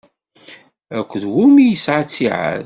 [0.97, 2.59] Akked wumi i yesɛa ttiɛad?